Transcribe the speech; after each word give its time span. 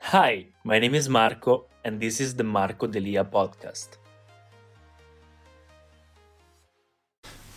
Hi, 0.00 0.46
my 0.64 0.78
name 0.78 0.94
is 0.94 1.06
Marco, 1.06 1.66
and 1.84 2.00
this 2.00 2.18
is 2.18 2.34
the 2.34 2.44
Marco 2.44 2.86
Delia 2.86 3.24
podcast. 3.24 3.98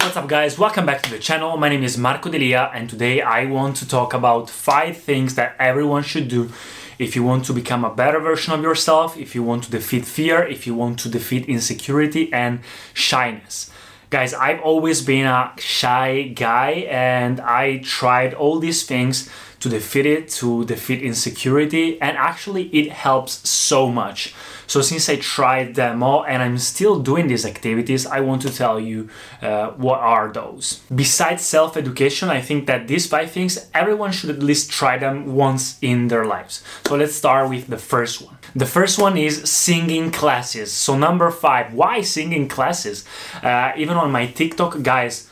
What's 0.01 0.17
up, 0.17 0.27
guys? 0.27 0.59
Welcome 0.59 0.85
back 0.85 1.01
to 1.03 1.11
the 1.11 1.19
channel. 1.19 1.55
My 1.55 1.69
name 1.69 1.83
is 1.83 1.97
Marco 1.97 2.29
Delia, 2.29 2.69
and 2.73 2.89
today 2.89 3.21
I 3.21 3.45
want 3.45 3.77
to 3.77 3.87
talk 3.87 4.13
about 4.13 4.49
five 4.49 4.97
things 4.97 5.35
that 5.35 5.55
everyone 5.59 6.03
should 6.03 6.27
do 6.27 6.51
if 6.99 7.15
you 7.15 7.23
want 7.23 7.45
to 7.45 7.53
become 7.53 7.85
a 7.85 7.95
better 7.95 8.19
version 8.19 8.53
of 8.53 8.61
yourself, 8.61 9.15
if 9.17 9.33
you 9.33 9.43
want 9.43 9.63
to 9.63 9.71
defeat 9.71 10.03
fear, 10.03 10.45
if 10.45 10.67
you 10.67 10.75
want 10.75 10.99
to 10.99 11.09
defeat 11.09 11.45
insecurity 11.45 12.33
and 12.33 12.59
shyness. 12.93 13.71
Guys, 14.09 14.33
I've 14.33 14.59
always 14.59 15.01
been 15.01 15.25
a 15.25 15.53
shy 15.57 16.33
guy 16.35 16.85
and 16.89 17.39
I 17.39 17.77
tried 17.77 18.33
all 18.33 18.59
these 18.59 18.85
things 18.85 19.29
to 19.61 19.69
defeat 19.69 20.05
it, 20.05 20.29
to 20.29 20.65
defeat 20.65 21.01
insecurity, 21.01 22.01
and 22.01 22.17
actually 22.17 22.63
it 22.79 22.91
helps 22.91 23.47
so 23.49 23.89
much. 23.89 24.33
So, 24.67 24.81
since 24.81 25.09
I 25.09 25.17
tried 25.17 25.75
them 25.75 26.01
all 26.01 26.25
and 26.25 26.41
I'm 26.41 26.57
still 26.57 26.99
doing 26.99 27.27
these 27.27 27.45
activities, 27.45 28.05
I 28.05 28.21
want 28.21 28.41
to 28.43 28.49
tell 28.49 28.79
you 28.79 29.09
uh, 29.41 29.71
what 29.71 29.99
are 29.99 30.31
those. 30.31 30.81
Besides 30.93 31.43
self 31.43 31.77
education, 31.77 32.29
I 32.29 32.41
think 32.41 32.67
that 32.67 32.87
these 32.87 33.05
five 33.05 33.31
things 33.31 33.69
everyone 33.73 34.11
should 34.11 34.29
at 34.29 34.41
least 34.41 34.71
try 34.71 34.97
them 34.97 35.35
once 35.35 35.77
in 35.81 36.07
their 36.07 36.25
lives. 36.25 36.63
So, 36.85 36.95
let's 36.95 37.15
start 37.15 37.49
with 37.49 37.67
the 37.67 37.77
first 37.77 38.21
one. 38.21 38.37
The 38.55 38.65
first 38.65 38.97
one 38.99 39.15
is 39.17 39.49
singing 39.49 40.11
classes. 40.11 40.71
So, 40.71 40.97
number 40.97 41.29
five, 41.31 41.73
why 41.73 42.01
singing 42.01 42.47
classes? 42.47 43.05
Uh, 43.43 43.73
even 43.77 43.95
on 43.97 44.11
my 44.11 44.25
TikTok, 44.25 44.81
guys, 44.81 45.29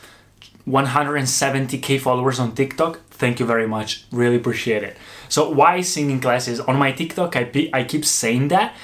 170k 0.68 1.98
followers 2.00 2.38
on 2.38 2.54
TikTok. 2.54 3.00
Thank 3.20 3.38
you 3.38 3.44
very 3.44 3.68
much. 3.68 4.04
Really 4.10 4.36
appreciate 4.36 4.82
it. 4.82 4.96
So, 5.28 5.50
why 5.50 5.82
singing 5.82 6.20
classes? 6.20 6.58
On 6.58 6.76
my 6.78 6.90
TikTok, 6.90 7.36
I, 7.36 7.70
I 7.74 7.84
keep 7.84 8.06
saying 8.06 8.48
that. 8.48 8.74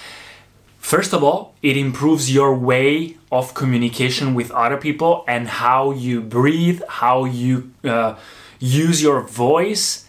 First 0.78 1.14
of 1.14 1.24
all, 1.24 1.54
it 1.62 1.78
improves 1.78 2.32
your 2.32 2.54
way 2.54 3.16
of 3.32 3.54
communication 3.54 4.34
with 4.34 4.50
other 4.50 4.76
people 4.76 5.24
and 5.26 5.48
how 5.48 5.90
you 5.92 6.20
breathe, 6.20 6.82
how 6.86 7.24
you 7.24 7.72
uh, 7.82 8.16
use 8.60 9.02
your 9.02 9.22
voice 9.22 10.06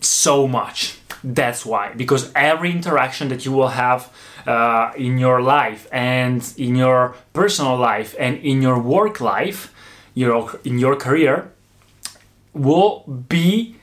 so 0.00 0.48
much. 0.48 0.98
That's 1.22 1.64
why. 1.64 1.92
Because 1.94 2.32
every 2.34 2.72
interaction 2.72 3.28
that 3.28 3.44
you 3.46 3.52
will 3.52 3.74
have 3.84 4.12
uh, 4.48 4.90
in 4.96 5.16
your 5.18 5.40
life 5.40 5.86
and 5.92 6.42
in 6.58 6.74
your 6.74 7.14
personal 7.32 7.76
life 7.76 8.16
and 8.18 8.36
in 8.38 8.62
your 8.62 8.80
work 8.80 9.20
life, 9.20 9.72
your 10.14 10.60
in 10.64 10.80
your 10.80 10.96
career 10.96 11.53
will 12.54 13.00
be 13.28 13.76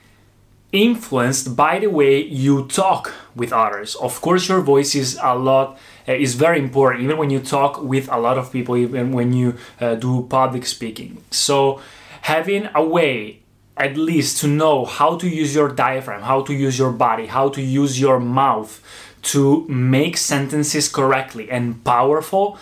influenced 0.72 1.54
by 1.54 1.78
the 1.78 1.86
way 1.86 2.22
you 2.22 2.66
talk 2.66 3.12
with 3.36 3.52
others. 3.52 3.94
Of 3.96 4.20
course, 4.22 4.48
your 4.48 4.62
voice 4.62 4.94
is 4.94 5.18
a 5.22 5.34
lot 5.36 5.78
uh, 6.08 6.12
is 6.12 6.34
very 6.34 6.58
important, 6.58 7.04
even 7.04 7.18
when 7.18 7.30
you 7.30 7.40
talk 7.40 7.80
with 7.82 8.10
a 8.10 8.18
lot 8.18 8.38
of 8.38 8.50
people, 8.50 8.76
even 8.76 9.12
when 9.12 9.32
you 9.32 9.56
uh, 9.80 9.94
do 9.94 10.26
public 10.28 10.66
speaking. 10.66 11.22
So, 11.30 11.80
having 12.22 12.68
a 12.74 12.84
way 12.84 13.42
at 13.76 13.96
least 13.96 14.38
to 14.38 14.46
know 14.46 14.84
how 14.84 15.16
to 15.16 15.28
use 15.28 15.54
your 15.54 15.68
diaphragm, 15.68 16.22
how 16.22 16.42
to 16.42 16.52
use 16.52 16.78
your 16.78 16.92
body, 16.92 17.26
how 17.26 17.48
to 17.48 17.62
use 17.62 18.00
your 18.00 18.20
mouth 18.20 18.82
to 19.22 19.66
make 19.68 20.16
sentences 20.16 20.88
correctly 20.88 21.50
and 21.50 21.82
powerful 21.84 22.58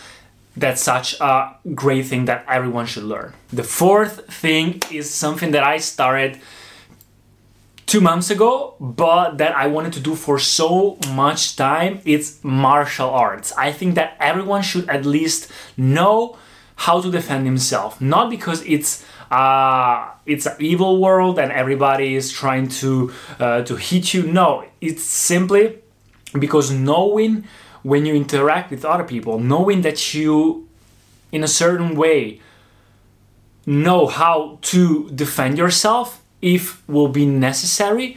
that's 0.60 0.82
such 0.82 1.19
a 1.21 1.56
great 1.75 2.06
thing 2.06 2.26
that 2.26 2.44
everyone 2.48 2.87
should 2.87 3.04
learn. 3.04 3.32
The 3.53 3.65
fourth 3.65 4.32
thing 4.32 4.82
is 4.91 5.12
something 5.25 5.50
that 5.53 5.65
I 5.65 5.78
started 5.78 6.38
two 7.87 8.00
months 8.00 8.31
ago, 8.31 8.76
but 8.78 9.38
that 9.38 9.56
I 9.56 9.66
wanted 9.66 9.93
to 9.94 10.00
do 10.00 10.15
for 10.15 10.38
so 10.38 10.98
much 11.12 11.56
time. 11.56 12.00
It's 12.04 12.38
martial 12.44 13.10
arts. 13.10 13.53
I 13.56 13.72
think 13.72 13.94
that 13.97 14.16
everyone 14.21 14.62
should 14.62 14.88
at 14.88 15.04
least 15.04 15.50
know 15.76 16.37
how 16.77 17.00
to 17.00 17.10
defend 17.10 17.47
himself, 17.47 18.00
not 18.00 18.31
because 18.31 18.62
it's 18.65 19.04
uh, 19.31 20.10
it's 20.27 20.47
an 20.47 20.56
evil 20.59 21.00
world 21.00 21.38
and 21.38 21.53
everybody 21.53 22.15
is 22.15 22.31
trying 22.32 22.69
to 22.81 23.12
uh, 23.38 23.62
to 23.62 23.77
hit 23.77 24.15
you. 24.15 24.22
No, 24.22 24.65
it's 24.81 25.03
simply 25.03 25.78
because 26.38 26.71
knowing 26.71 27.44
when 27.82 28.06
you 28.06 28.14
interact 28.14 28.70
with 28.70 28.84
other 28.84 29.04
people, 29.04 29.38
knowing 29.38 29.82
that 29.82 30.14
you, 30.14 30.68
in 31.32 31.42
a 31.42 31.48
certain 31.48 31.96
way, 31.96 32.41
know 33.66 34.06
how 34.06 34.58
to 34.62 35.10
defend 35.10 35.58
yourself 35.58 36.22
if 36.42 36.86
will 36.88 37.08
be 37.08 37.26
necessary, 37.26 38.16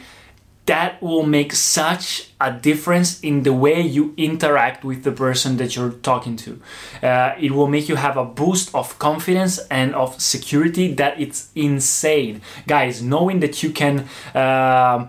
that 0.66 1.00
will 1.02 1.24
make 1.24 1.52
such 1.52 2.30
a 2.40 2.50
difference 2.50 3.20
in 3.20 3.42
the 3.42 3.52
way 3.52 3.82
you 3.82 4.14
interact 4.16 4.82
with 4.82 5.04
the 5.04 5.12
person 5.12 5.58
that 5.58 5.76
you're 5.76 5.92
talking 5.92 6.36
to. 6.36 6.60
Uh, 7.02 7.34
it 7.38 7.52
will 7.52 7.66
make 7.66 7.86
you 7.88 7.96
have 7.96 8.16
a 8.16 8.24
boost 8.24 8.74
of 8.74 8.98
confidence 8.98 9.58
and 9.70 9.94
of 9.94 10.18
security 10.20 10.94
that 10.94 11.20
it's 11.20 11.50
insane. 11.54 12.40
Guys, 12.66 13.02
knowing 13.02 13.40
that 13.40 13.62
you 13.62 13.70
can. 13.70 14.08
Uh, 14.34 15.08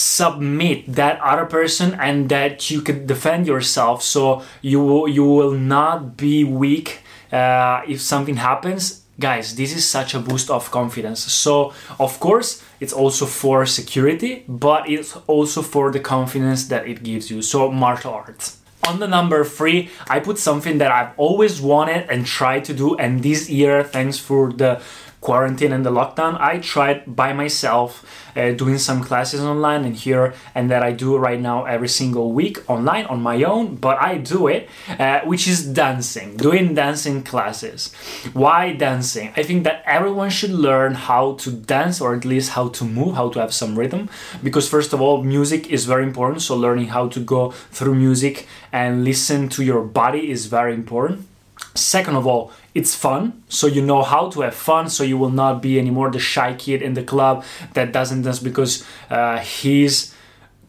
submit 0.00 0.92
that 0.94 1.20
other 1.20 1.46
person 1.46 1.94
and 2.00 2.28
that 2.28 2.70
you 2.70 2.80
can 2.80 3.06
defend 3.06 3.46
yourself. 3.46 4.02
So 4.02 4.42
you 4.62 4.80
will 4.80 5.08
you 5.08 5.24
will 5.24 5.52
not 5.52 6.16
be 6.16 6.44
weak 6.44 7.00
uh, 7.32 7.82
if 7.86 8.00
something 8.00 8.36
happens. 8.36 9.02
Guys 9.18 9.54
this 9.54 9.76
is 9.76 9.84
such 9.86 10.14
a 10.14 10.18
boost 10.18 10.48
of 10.50 10.70
confidence. 10.70 11.20
So 11.20 11.72
of 11.98 12.18
course 12.20 12.62
it's 12.80 12.94
also 12.94 13.26
for 13.26 13.66
security 13.66 14.44
but 14.48 14.88
it's 14.88 15.16
also 15.26 15.60
for 15.62 15.92
the 15.92 16.00
confidence 16.00 16.68
that 16.68 16.88
it 16.88 17.02
gives 17.02 17.30
you. 17.30 17.42
So 17.42 17.70
martial 17.70 18.14
arts. 18.14 18.56
On 18.88 18.98
the 18.98 19.06
number 19.06 19.44
three, 19.44 19.90
I 20.08 20.20
put 20.20 20.38
something 20.38 20.78
that 20.78 20.90
I've 20.90 21.12
always 21.18 21.60
wanted 21.60 22.08
and 22.08 22.24
tried 22.24 22.64
to 22.64 22.72
do, 22.72 22.96
and 22.96 23.22
this 23.22 23.50
year, 23.50 23.84
thanks 23.84 24.18
for 24.18 24.50
the 24.50 24.80
quarantine 25.20 25.72
and 25.72 25.84
the 25.84 25.90
lockdown, 25.90 26.40
I 26.40 26.58
tried 26.58 27.14
by 27.14 27.32
myself 27.32 28.04
uh, 28.36 28.52
doing 28.52 28.78
some 28.78 29.02
classes 29.04 29.40
online 29.40 29.84
and 29.84 29.94
here 29.94 30.34
and 30.54 30.70
that 30.70 30.82
I 30.82 30.92
do 30.92 31.16
right 31.16 31.40
now 31.40 31.64
every 31.64 31.88
single 31.88 32.32
week 32.32 32.58
online 32.70 33.04
on 33.06 33.20
my 33.20 33.42
own, 33.42 33.76
but 33.76 34.00
I 34.00 34.16
do 34.16 34.46
it, 34.46 34.68
uh, 34.98 35.20
which 35.20 35.46
is 35.46 35.66
dancing, 35.66 36.36
doing 36.36 36.74
dancing 36.74 37.22
classes. 37.22 37.92
Why 38.32 38.72
dancing? 38.72 39.32
I 39.36 39.42
think 39.42 39.64
that 39.64 39.82
everyone 39.84 40.30
should 40.30 40.52
learn 40.52 40.94
how 40.94 41.34
to 41.34 41.50
dance 41.50 42.00
or 42.00 42.14
at 42.14 42.24
least 42.24 42.50
how 42.50 42.68
to 42.68 42.84
move, 42.84 43.14
how 43.14 43.28
to 43.30 43.40
have 43.40 43.52
some 43.52 43.78
rhythm, 43.78 44.08
because 44.42 44.68
first 44.68 44.92
of 44.92 45.00
all, 45.00 45.22
music 45.22 45.68
is 45.68 45.84
very 45.84 46.04
important, 46.04 46.42
so 46.42 46.56
learning 46.56 46.88
how 46.88 47.08
to 47.08 47.20
go 47.20 47.50
through 47.50 47.94
music 47.94 48.46
and 48.72 49.04
listen 49.04 49.48
to 49.50 49.62
your 49.62 49.82
body 49.82 50.30
is 50.30 50.46
very 50.46 50.72
important. 50.72 51.26
Second 51.74 52.16
of 52.16 52.26
all, 52.26 52.52
it's 52.74 52.94
fun, 52.94 53.42
so 53.48 53.66
you 53.66 53.82
know 53.82 54.02
how 54.02 54.28
to 54.30 54.40
have 54.40 54.54
fun, 54.54 54.88
so 54.88 55.04
you 55.04 55.16
will 55.16 55.30
not 55.30 55.62
be 55.62 55.78
anymore 55.78 56.10
the 56.10 56.18
shy 56.18 56.54
kid 56.54 56.82
in 56.82 56.94
the 56.94 57.02
club 57.02 57.44
that 57.74 57.92
doesn't 57.92 58.22
dance 58.22 58.40
because 58.40 58.84
uh, 59.08 59.38
he's 59.38 60.14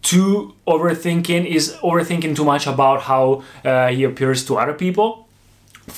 too 0.01 0.53
overthinking, 0.68 1.45
is 1.45 1.74
overthinking 1.83 2.36
too 2.36 2.45
much 2.45 2.68
about 2.68 3.01
how 3.03 3.44
uh, 3.63 3.88
he 3.88 4.03
appears 4.03 4.45
to 4.45 4.57
other 4.57 4.74
people. 4.74 5.27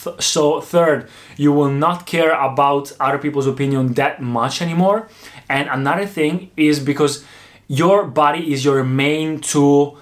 Th- 0.03 0.21
so, 0.21 0.61
third, 0.61 1.09
you 1.37 1.51
will 1.51 1.69
not 1.69 2.05
care 2.05 2.31
about 2.31 2.91
other 2.99 3.17
people's 3.17 3.47
opinion 3.47 3.93
that 3.93 4.21
much 4.21 4.61
anymore. 4.61 5.07
And 5.49 5.69
another 5.69 6.05
thing 6.05 6.51
is 6.57 6.79
because 6.79 7.23
your 7.67 8.05
body 8.05 8.53
is 8.53 8.65
your 8.65 8.83
main 8.83 9.39
tool 9.39 9.97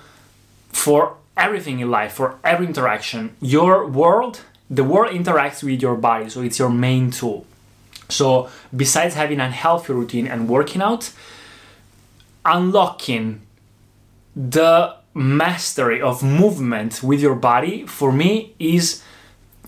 for 0.70 1.16
everything 1.38 1.80
in 1.80 1.90
life, 1.92 2.14
for 2.14 2.38
every 2.44 2.68
interaction. 2.68 3.36
Your 3.42 3.88
world, 3.88 4.42
the 4.72 4.84
world 4.84 5.14
interacts 5.14 5.62
with 5.62 5.82
your 5.82 5.96
body, 5.96 6.30
so 6.30 6.42
it's 6.42 6.58
your 6.58 6.70
main 6.70 7.12
tool. 7.12 7.46
So, 8.08 8.50
besides 8.76 9.14
having 9.16 9.40
a 9.40 9.50
healthy 9.50 9.94
routine 9.94 10.28
and 10.28 10.50
working 10.50 10.82
out, 10.82 11.12
unlocking 12.46 13.42
the 14.36 14.96
mastery 15.14 16.02
of 16.02 16.24
movement 16.24 17.04
with 17.04 17.20
your 17.20 17.36
body 17.36 17.86
for 17.86 18.12
me 18.12 18.54
is 18.60 19.04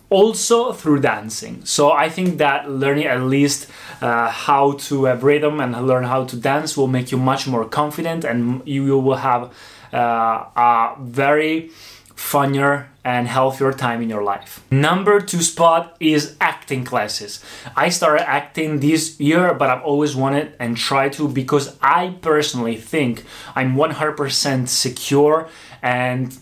also 0.10 0.72
through 0.72 1.00
dancing. 1.00 1.66
So 1.66 1.92
I 1.92 2.08
think 2.08 2.38
that 2.38 2.70
learning 2.70 3.08
at 3.08 3.22
least 3.22 3.68
uh, 4.00 4.30
how 4.30 4.74
to 4.88 5.06
have 5.06 5.24
rhythm 5.24 5.60
and 5.60 5.88
learn 5.88 6.04
how 6.04 6.24
to 6.26 6.36
dance 6.38 6.78
will 6.78 6.88
make 6.88 7.12
you 7.12 7.18
much 7.18 7.48
more 7.48 7.66
confident 7.66 8.24
and 8.24 8.62
you 8.66 9.00
will 9.00 9.18
have 9.18 9.52
uh, 9.92 10.46
a 10.56 10.96
very 11.00 11.72
funnier 12.16 12.90
and 13.04 13.28
healthier 13.28 13.74
time 13.74 14.02
in 14.02 14.10
your 14.10 14.24
life. 14.24 14.64
Number 14.72 15.20
two 15.20 15.42
spot 15.42 15.98
is 16.00 16.38
acting 16.40 16.86
classes. 16.86 17.44
I 17.76 17.90
started 17.90 18.28
acting 18.28 18.80
this 18.80 19.20
year, 19.20 19.54
but 19.54 19.70
I've 19.70 19.84
always 19.84 20.16
wanted 20.16 20.54
and 20.60 20.78
tried 20.78 21.14
to 21.14 21.28
because 21.28 21.78
I 21.82 22.16
personally 22.22 22.78
think 22.78 23.24
I'm 23.56 23.76
100% 23.76 24.68
secure 24.68 25.50
and 25.82 26.38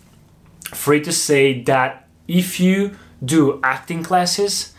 free 0.65 1.01
to 1.01 1.12
say 1.12 1.63
that 1.63 2.07
if 2.27 2.59
you 2.59 2.95
do 3.24 3.59
acting 3.63 4.03
classes, 4.03 4.74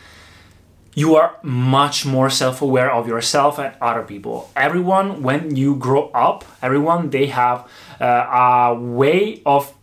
you 0.95 1.15
are 1.15 1.37
much 1.41 2.05
more 2.05 2.29
self-aware 2.29 2.91
of 2.91 3.07
yourself 3.07 3.57
and 3.57 3.73
other 3.81 4.03
people 4.03 4.51
everyone 4.55 5.23
when 5.23 5.55
you 5.55 5.75
grow 5.75 6.09
up 6.09 6.45
everyone 6.61 7.09
they 7.09 7.25
have 7.25 7.67
uh, 7.99 8.05
a 8.05 8.75
way 8.75 9.41
of 9.43 9.73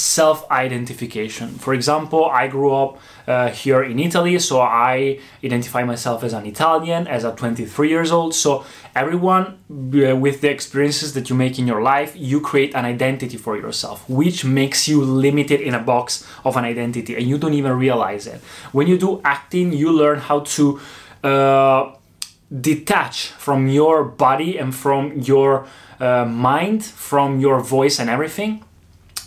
self 0.00 0.50
identification. 0.50 1.50
For 1.58 1.74
example, 1.74 2.24
I 2.24 2.48
grew 2.48 2.72
up 2.74 2.98
uh, 3.28 3.50
here 3.50 3.82
in 3.82 3.98
Italy, 3.98 4.38
so 4.38 4.60
I 4.60 5.20
identify 5.44 5.84
myself 5.84 6.24
as 6.24 6.32
an 6.32 6.46
Italian, 6.46 7.06
as 7.06 7.24
a 7.24 7.32
23 7.32 7.88
years 7.88 8.10
old. 8.10 8.34
So, 8.34 8.64
everyone 8.94 9.44
uh, 9.68 10.16
with 10.16 10.40
the 10.40 10.50
experiences 10.50 11.12
that 11.14 11.28
you 11.28 11.36
make 11.36 11.58
in 11.58 11.66
your 11.66 11.82
life, 11.82 12.14
you 12.16 12.40
create 12.40 12.74
an 12.74 12.86
identity 12.86 13.36
for 13.36 13.56
yourself, 13.56 14.08
which 14.08 14.44
makes 14.44 14.88
you 14.88 15.04
limited 15.04 15.60
in 15.60 15.74
a 15.74 15.80
box 15.80 16.26
of 16.44 16.56
an 16.56 16.64
identity, 16.64 17.14
and 17.14 17.24
you 17.28 17.36
don't 17.36 17.54
even 17.54 17.72
realize 17.72 18.26
it. 18.26 18.40
When 18.72 18.86
you 18.86 18.96
do 18.96 19.20
acting, 19.22 19.72
you 19.72 19.92
learn 19.92 20.18
how 20.18 20.40
to 20.56 20.80
uh, 21.22 21.92
detach 22.58 23.26
from 23.28 23.68
your 23.68 24.04
body 24.04 24.56
and 24.56 24.74
from 24.74 25.20
your 25.20 25.66
uh, 26.00 26.24
mind, 26.24 26.82
from 26.84 27.38
your 27.38 27.60
voice 27.60 27.98
and 28.00 28.08
everything 28.08 28.64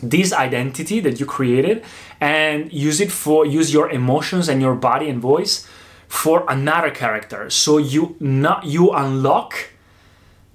this 0.10 0.34
identity 0.34 1.00
that 1.00 1.20
you 1.20 1.26
created 1.26 1.84
and 2.20 2.72
use 2.72 3.00
it 3.00 3.12
for 3.12 3.46
use 3.46 3.74
your 3.74 3.90
emotions 3.90 4.50
and 4.50 4.62
your 4.62 4.76
body 4.76 5.10
and 5.10 5.22
voice 5.22 5.68
for 6.08 6.46
another 6.48 6.92
character. 6.92 7.50
So 7.50 7.78
you 7.78 8.16
not 8.20 8.66
you 8.66 8.92
unlock 8.92 9.70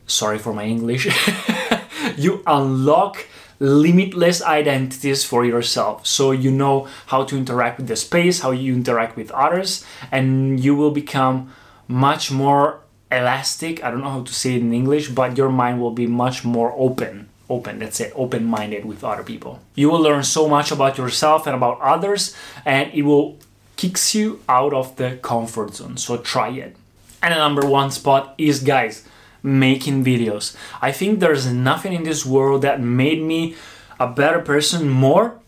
sorry 0.07 0.39
for 0.39 0.55
my 0.55 0.65
english 0.65 1.07
you 2.17 2.43
unlock 2.47 3.27
limitless 3.61 4.41
identities 4.43 5.25
for 5.25 5.45
yourself. 5.45 6.07
So 6.07 6.31
you 6.31 6.51
know 6.51 6.87
how 7.07 7.25
to 7.25 7.37
interact 7.37 7.79
with 7.79 7.89
the 7.89 7.97
space 7.97 8.41
how 8.41 8.53
you 8.53 8.73
interact 8.75 9.17
with 9.17 9.31
others 9.33 9.85
and 10.13 10.61
you 10.61 10.75
will 10.77 10.93
become 10.93 11.53
much 11.89 12.31
more 12.31 12.81
elastic. 13.11 13.83
I 13.83 13.91
don't 13.91 14.03
know 14.03 14.11
how 14.11 14.23
to 14.23 14.35
say 14.35 14.55
it 14.55 14.63
in 14.63 14.73
english 14.73 15.09
but 15.09 15.37
your 15.37 15.51
mind 15.51 15.81
will 15.81 15.97
be 16.03 16.07
much 16.07 16.45
more 16.45 16.73
open 16.77 17.29
open 17.49 17.79
let's 17.79 17.97
say 17.97 18.11
open 18.15 18.45
minded 18.45 18.85
with 18.85 19.05
other 19.05 19.23
people. 19.23 19.61
You 19.75 19.91
will 19.91 20.01
learn 20.01 20.23
so 20.23 20.49
much 20.49 20.71
about 20.71 20.99
yourself 20.99 21.47
and 21.47 21.57
about 21.57 21.81
others 21.81 22.35
and 22.65 22.93
it 22.93 23.03
will 23.03 23.39
kicks 23.77 24.15
you 24.15 24.41
out 24.49 24.75
of 24.75 24.97
the 24.97 25.19
comfort 25.23 25.75
zone. 25.75 25.97
So 25.97 26.19
try 26.19 26.51
it. 26.51 26.77
And 27.23 27.33
the 27.33 27.39
number 27.39 27.67
one 27.67 27.91
spot 27.91 28.35
is 28.39 28.61
guys 28.63 29.07
making 29.43 30.05
videos. 30.05 30.57
I 30.83 30.93
think 30.93 31.21
there's 31.21 31.47
nothing 31.53 31.93
in 31.93 32.03
this 32.03 32.27
world 32.27 32.63
that 32.63 32.81
made 32.81 33.23
me 33.23 33.55
a 34.01 34.07
better 34.07 34.41
person 34.41 34.89
more 34.89 35.39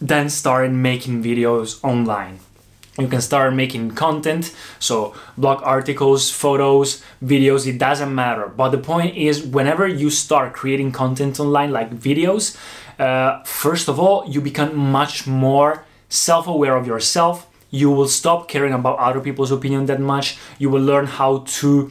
than 0.00 0.28
starting 0.28 0.82
making 0.82 1.22
videos 1.22 1.82
online 1.84 2.40
you 2.98 3.08
can 3.08 3.20
start 3.20 3.54
making 3.54 3.92
content. 3.92 4.54
So 4.78 5.14
blog 5.36 5.62
articles 5.62 6.30
photos 6.30 7.02
videos 7.22 7.66
it 7.66 7.78
doesn't 7.78 8.14
matter. 8.14 8.46
But 8.48 8.70
the 8.70 8.78
point 8.78 9.16
is 9.16 9.42
whenever 9.42 9.86
you 9.86 10.10
start 10.10 10.52
creating 10.52 10.92
content 10.92 11.40
online 11.40 11.72
like 11.72 11.90
videos 11.94 12.56
uh, 12.98 13.42
first 13.42 13.88
of 13.88 13.98
all 13.98 14.28
you 14.28 14.40
become 14.40 14.76
much 14.76 15.26
more 15.26 15.84
self-aware 16.08 16.76
of 16.76 16.86
yourself. 16.86 17.48
You 17.70 17.90
will 17.90 18.06
stop 18.06 18.46
caring 18.48 18.72
about 18.72 18.98
other 19.00 19.18
people's 19.18 19.50
opinion 19.50 19.86
that 19.86 20.00
much. 20.00 20.38
You 20.58 20.70
will 20.70 20.82
learn 20.82 21.06
how 21.06 21.38
to 21.38 21.90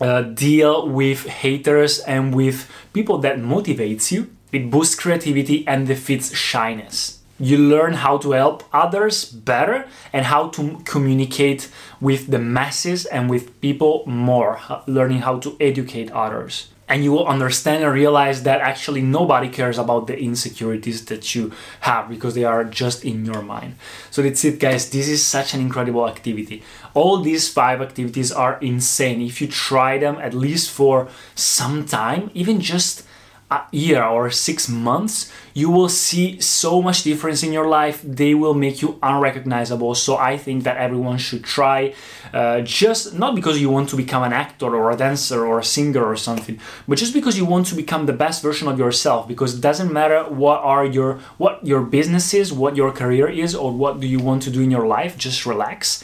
uh, 0.00 0.22
deal 0.22 0.88
with 0.88 1.24
haters 1.26 2.00
and 2.00 2.34
with 2.34 2.68
people 2.92 3.18
that 3.18 3.38
motivates 3.38 4.10
you. 4.10 4.30
It 4.50 4.68
boosts 4.68 4.96
creativity 4.96 5.64
and 5.68 5.86
defeats 5.86 6.34
shyness 6.34 7.16
you 7.38 7.58
learn 7.58 7.94
how 7.94 8.18
to 8.18 8.32
help 8.32 8.64
others 8.72 9.24
better 9.24 9.86
and 10.12 10.26
how 10.26 10.48
to 10.48 10.80
communicate 10.84 11.70
with 12.00 12.28
the 12.28 12.38
masses 12.38 13.06
and 13.06 13.28
with 13.28 13.60
people 13.60 14.04
more, 14.06 14.60
learning 14.86 15.20
how 15.20 15.38
to 15.40 15.56
educate 15.60 16.10
others. 16.12 16.68
And 16.88 17.02
you 17.02 17.10
will 17.10 17.26
understand 17.26 17.82
and 17.82 17.92
realize 17.92 18.44
that 18.44 18.60
actually 18.60 19.02
nobody 19.02 19.48
cares 19.48 19.76
about 19.76 20.06
the 20.06 20.16
insecurities 20.16 21.04
that 21.06 21.34
you 21.34 21.52
have 21.80 22.08
because 22.08 22.36
they 22.36 22.44
are 22.44 22.62
just 22.62 23.04
in 23.04 23.24
your 23.24 23.42
mind. 23.42 23.74
So 24.12 24.22
that's 24.22 24.44
it, 24.44 24.60
guys. 24.60 24.88
This 24.88 25.08
is 25.08 25.26
such 25.26 25.52
an 25.52 25.60
incredible 25.60 26.08
activity. 26.08 26.62
All 26.94 27.20
these 27.20 27.52
five 27.52 27.82
activities 27.82 28.30
are 28.30 28.58
insane. 28.60 29.20
If 29.20 29.40
you 29.40 29.48
try 29.48 29.98
them 29.98 30.16
at 30.18 30.32
least 30.32 30.70
for 30.70 31.08
some 31.34 31.86
time, 31.86 32.30
even 32.34 32.60
just 32.60 33.02
a 33.48 33.62
year 33.70 34.02
or 34.02 34.28
six 34.30 34.68
months, 34.68 35.32
you 35.54 35.70
will 35.70 35.88
see 35.88 36.40
so 36.40 36.82
much 36.82 37.04
difference 37.04 37.44
in 37.44 37.52
your 37.52 37.68
life. 37.68 38.02
They 38.02 38.34
will 38.34 38.54
make 38.54 38.82
you 38.82 38.98
unrecognizable. 39.02 39.94
So 39.94 40.16
I 40.16 40.36
think 40.36 40.64
that 40.64 40.76
everyone 40.78 41.18
should 41.18 41.44
try, 41.44 41.94
uh, 42.34 42.62
just 42.62 43.14
not 43.14 43.36
because 43.36 43.60
you 43.60 43.70
want 43.70 43.88
to 43.90 43.96
become 43.96 44.24
an 44.24 44.32
actor 44.32 44.74
or 44.74 44.90
a 44.90 44.96
dancer 44.96 45.46
or 45.46 45.60
a 45.60 45.64
singer 45.64 46.04
or 46.04 46.16
something, 46.16 46.58
but 46.88 46.98
just 46.98 47.14
because 47.14 47.38
you 47.38 47.44
want 47.44 47.66
to 47.68 47.76
become 47.76 48.06
the 48.06 48.12
best 48.12 48.42
version 48.42 48.66
of 48.66 48.80
yourself. 48.80 49.28
Because 49.28 49.54
it 49.54 49.60
doesn't 49.60 49.92
matter 49.92 50.24
what 50.24 50.60
are 50.62 50.84
your 50.84 51.20
what 51.38 51.64
your 51.64 51.82
business 51.82 52.34
is, 52.34 52.52
what 52.52 52.74
your 52.74 52.90
career 52.90 53.28
is, 53.28 53.54
or 53.54 53.70
what 53.70 54.00
do 54.00 54.08
you 54.08 54.18
want 54.18 54.42
to 54.42 54.50
do 54.50 54.60
in 54.60 54.72
your 54.72 54.86
life. 54.88 55.16
Just 55.16 55.46
relax. 55.46 56.02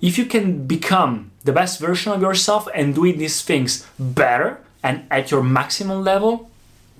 If 0.00 0.16
you 0.16 0.26
can 0.26 0.66
become 0.68 1.32
the 1.42 1.52
best 1.52 1.80
version 1.80 2.12
of 2.12 2.22
yourself 2.22 2.68
and 2.72 2.94
doing 2.94 3.18
these 3.18 3.42
things 3.42 3.84
better 3.98 4.60
and 4.80 5.04
at 5.10 5.32
your 5.32 5.42
maximum 5.42 6.04
level 6.04 6.48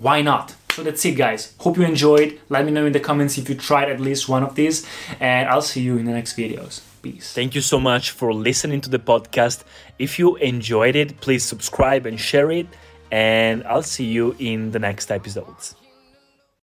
why 0.01 0.23
not? 0.23 0.55
So 0.79 0.85
that's 0.85 1.05
it, 1.05 1.17
guys. 1.17 1.55
Hope 1.59 1.77
you 1.77 1.83
enjoyed. 1.83 2.39
Let 2.49 2.65
me 2.65 2.71
know 2.71 2.87
in 2.87 2.93
the 2.93 3.01
comments 3.01 3.37
if 3.37 3.49
you 3.49 3.57
tried 3.57 3.91
at 3.91 3.99
least 3.99 4.29
one 4.29 4.45
of 4.45 4.55
these, 4.55 4.87
and 5.19 5.49
I'll 5.49 5.63
see 5.63 5.81
you 5.81 5.97
in 5.97 6.05
the 6.05 6.13
next 6.13 6.37
videos. 6.37 6.83
Peace. 7.03 7.33
Thank 7.33 7.57
you 7.57 7.61
so 7.61 7.81
much 7.81 8.13
for 8.13 8.33
listening 8.33 8.81
to 8.83 8.91
the 8.91 9.01
podcast. 9.01 9.65
If 9.99 10.19
you 10.21 10.37
enjoyed 10.37 10.95
it, 10.95 11.21
please 11.21 11.45
subscribe 11.45 12.07
and 12.07 12.19
share 12.19 12.53
it, 12.53 12.69
and 13.11 13.65
I'll 13.65 13.83
see 13.83 14.05
you 14.05 14.37
in 14.39 14.71
the 14.71 14.79
next 14.79 15.11
episodes. 15.11 15.75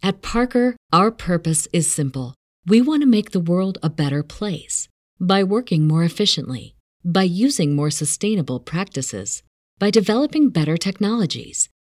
At 0.02 0.22
Parker, 0.22 0.78
our 0.94 1.12
purpose 1.12 1.68
is 1.74 1.92
simple. 1.92 2.36
We 2.66 2.82
want 2.82 3.02
to 3.02 3.08
make 3.08 3.32
the 3.32 3.42
world 3.42 3.80
a 3.84 3.90
better 3.90 4.24
place 4.24 4.88
by 5.20 5.44
working 5.44 5.88
more 5.88 6.06
efficiently, 6.06 6.76
by 7.04 7.24
using 7.24 7.76
more 7.76 7.92
sustainable 7.92 8.62
practices, 8.62 9.44
by 9.78 9.90
developing 9.90 10.52
better 10.52 10.78
technologies 10.78 11.68